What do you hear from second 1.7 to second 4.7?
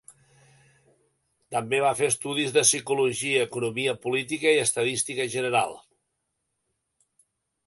va fer estudis de psicologia, economia política i